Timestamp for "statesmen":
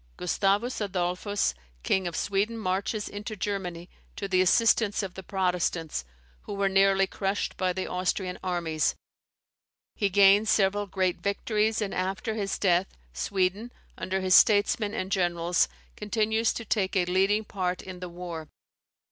14.33-14.95